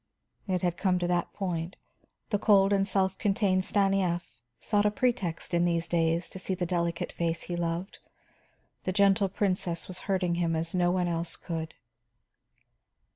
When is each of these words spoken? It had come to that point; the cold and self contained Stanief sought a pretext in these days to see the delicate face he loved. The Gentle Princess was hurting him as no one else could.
It 0.47 0.63
had 0.63 0.77
come 0.77 0.97
to 0.97 1.05
that 1.05 1.31
point; 1.31 1.75
the 2.31 2.39
cold 2.39 2.73
and 2.73 2.87
self 2.87 3.19
contained 3.19 3.65
Stanief 3.65 4.31
sought 4.59 4.87
a 4.87 4.89
pretext 4.89 5.53
in 5.53 5.63
these 5.63 5.87
days 5.87 6.27
to 6.29 6.39
see 6.39 6.55
the 6.55 6.65
delicate 6.65 7.11
face 7.11 7.43
he 7.43 7.55
loved. 7.55 7.99
The 8.85 8.93
Gentle 8.93 9.29
Princess 9.29 9.87
was 9.87 9.99
hurting 10.09 10.33
him 10.41 10.55
as 10.55 10.73
no 10.73 10.89
one 10.89 11.07
else 11.07 11.35
could. 11.35 11.75